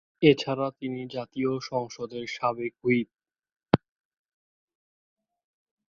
[0.23, 3.09] এছাড়া তিনি জাতীয় সংসদের সাবেক হুইপ।